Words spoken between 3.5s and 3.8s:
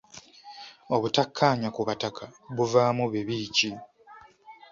ki?